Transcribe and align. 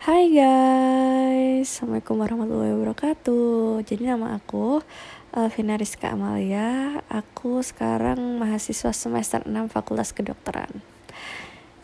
Hai 0.00 0.32
guys, 0.32 1.68
Assalamualaikum 1.76 2.24
warahmatullahi 2.24 2.72
wabarakatuh. 2.72 3.84
Jadi 3.84 4.08
nama 4.08 4.40
aku 4.40 4.80
uh, 5.36 5.76
Rizka 5.76 6.16
Amalia. 6.16 7.04
Aku 7.12 7.60
sekarang 7.60 8.40
mahasiswa 8.40 8.96
semester 8.96 9.44
6 9.44 9.52
Fakultas 9.68 10.16
Kedokteran. 10.16 10.80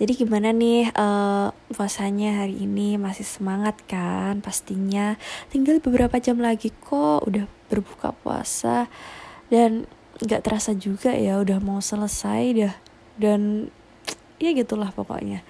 Jadi 0.00 0.16
gimana 0.16 0.48
nih 0.56 0.88
uh, 0.96 1.52
puasanya 1.76 2.40
hari 2.40 2.64
ini? 2.64 2.96
Masih 2.96 3.28
semangat 3.28 3.76
kan 3.84 4.40
pastinya? 4.40 5.20
Tinggal 5.52 5.84
beberapa 5.84 6.16
jam 6.16 6.40
lagi 6.40 6.72
kok 6.72 7.28
udah 7.28 7.44
berbuka 7.68 8.16
puasa. 8.16 8.88
Dan 9.52 9.84
gak 10.24 10.40
terasa 10.40 10.72
juga 10.72 11.12
ya 11.12 11.36
udah 11.36 11.60
mau 11.60 11.84
selesai 11.84 12.64
dah 12.64 12.74
Dan 13.20 13.68
ya 14.40 14.56
gitulah 14.56 14.88
pokoknya 14.88 15.44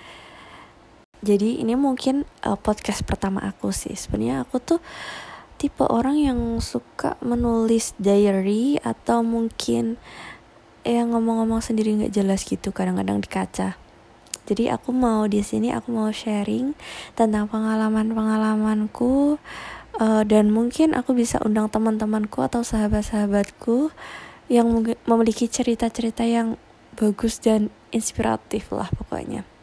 jadi 1.26 1.58
ini 1.58 1.74
mungkin 1.74 2.22
uh, 2.46 2.54
podcast 2.54 3.02
pertama 3.02 3.42
aku 3.42 3.74
sih. 3.74 3.98
Sebenarnya 3.98 4.46
aku 4.46 4.62
tuh 4.62 4.78
tipe 5.58 5.82
orang 5.82 6.22
yang 6.22 6.38
suka 6.62 7.18
menulis 7.18 7.98
diary 7.98 8.78
atau 8.78 9.26
mungkin 9.26 9.98
yang 10.86 11.10
ngomong-ngomong 11.10 11.58
sendiri 11.58 11.98
nggak 11.98 12.14
jelas 12.14 12.46
gitu 12.46 12.70
kadang-kadang 12.70 13.18
di 13.18 13.26
kaca. 13.26 13.74
Jadi 14.46 14.70
aku 14.70 14.94
mau 14.94 15.26
di 15.26 15.42
sini 15.42 15.74
aku 15.74 15.90
mau 15.90 16.14
sharing 16.14 16.78
tentang 17.18 17.50
pengalaman-pengalamanku 17.50 19.42
uh, 19.98 20.22
dan 20.22 20.54
mungkin 20.54 20.94
aku 20.94 21.18
bisa 21.18 21.42
undang 21.42 21.66
teman-temanku 21.66 22.38
atau 22.46 22.62
sahabat-sahabatku 22.62 23.90
yang 24.46 24.70
memiliki 25.10 25.50
cerita-cerita 25.50 26.22
yang 26.22 26.54
bagus 26.94 27.42
dan 27.42 27.74
inspiratif 27.90 28.70
lah 28.70 28.86
pokoknya 28.94 29.55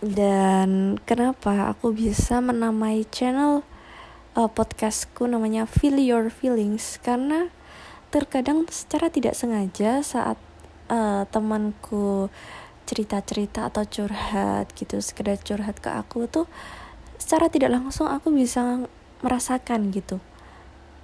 dan 0.00 0.96
kenapa 1.04 1.68
aku 1.76 1.92
bisa 1.92 2.40
menamai 2.40 3.04
channel 3.12 3.60
uh, 4.32 4.48
podcastku 4.48 5.28
namanya 5.28 5.68
Feel 5.68 6.00
Your 6.00 6.32
Feelings? 6.32 6.96
Karena 7.04 7.52
terkadang 8.08 8.64
secara 8.72 9.12
tidak 9.12 9.36
sengaja 9.36 10.00
saat 10.00 10.40
uh, 10.88 11.28
temanku 11.28 12.32
cerita-cerita 12.88 13.68
atau 13.68 13.84
curhat 13.86 14.72
gitu 14.74 14.98
sekedar 14.98 15.38
curhat 15.38 15.78
ke 15.78 15.92
aku 15.92 16.26
tuh 16.26 16.50
secara 17.20 17.46
tidak 17.46 17.70
langsung 17.70 18.08
aku 18.08 18.32
bisa 18.32 18.82
merasakan 19.20 19.92
gitu. 19.92 20.16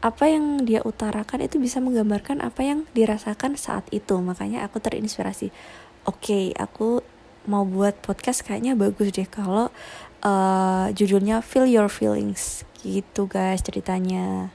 Apa 0.00 0.32
yang 0.32 0.64
dia 0.64 0.80
utarakan 0.80 1.44
itu 1.44 1.60
bisa 1.60 1.84
menggambarkan 1.84 2.40
apa 2.40 2.64
yang 2.64 2.88
dirasakan 2.96 3.60
saat 3.60 3.84
itu. 3.92 4.16
Makanya 4.24 4.64
aku 4.64 4.80
terinspirasi. 4.80 5.52
Oke 6.08 6.16
okay, 6.16 6.44
aku 6.56 7.04
mau 7.46 7.64
buat 7.66 7.98
podcast 8.02 8.42
kayaknya 8.44 8.74
bagus 8.74 9.14
deh 9.14 9.26
kalau 9.26 9.70
uh, 10.22 10.86
judulnya 10.92 11.40
Feel 11.40 11.66
Your 11.66 11.88
Feelings 11.88 12.66
gitu 12.82 13.26
guys 13.26 13.62
ceritanya. 13.62 14.54